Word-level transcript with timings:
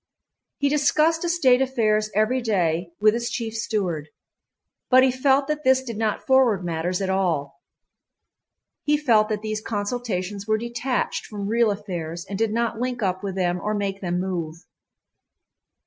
He 0.57 0.67
discussed 0.67 1.23
estate 1.23 1.61
affairs 1.61 2.09
every 2.15 2.41
day 2.41 2.89
with 2.99 3.13
his 3.13 3.29
chief 3.29 3.53
steward. 3.55 4.09
But 4.89 5.03
he 5.03 5.11
felt 5.11 5.45
that 5.47 5.63
this 5.63 5.83
did 5.83 5.95
not 5.95 6.25
forward 6.25 6.65
matters 6.65 7.03
at 7.03 7.09
all. 7.11 7.61
He 8.81 8.97
felt 8.97 9.29
that 9.29 9.43
these 9.43 9.61
consultations 9.61 10.47
were 10.47 10.57
detached 10.57 11.27
from 11.27 11.45
real 11.47 11.69
affairs 11.69 12.25
and 12.27 12.39
did 12.39 12.51
not 12.51 12.79
link 12.79 13.03
up 13.03 13.21
with 13.21 13.35
them 13.35 13.59
or 13.61 13.75
make 13.75 14.01
them 14.01 14.19
move. 14.19 14.65